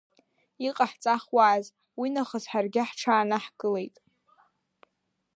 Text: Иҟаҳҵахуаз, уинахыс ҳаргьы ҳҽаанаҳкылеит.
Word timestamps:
Иҟаҳҵахуаз, 0.67 1.65
уинахыс 1.99 2.45
ҳаргьы 2.51 2.81
ҳҽаанаҳкылеит. 2.89 3.95